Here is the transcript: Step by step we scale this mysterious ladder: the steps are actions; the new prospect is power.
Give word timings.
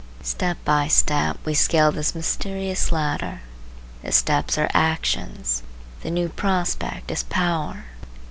Step 0.23 0.57
by 0.65 0.87
step 0.87 1.37
we 1.45 1.53
scale 1.53 1.91
this 1.91 2.15
mysterious 2.15 2.91
ladder: 2.91 3.41
the 4.01 4.11
steps 4.11 4.57
are 4.57 4.71
actions; 4.73 5.61
the 6.01 6.09
new 6.09 6.27
prospect 6.27 7.11
is 7.11 7.21
power. 7.21 7.85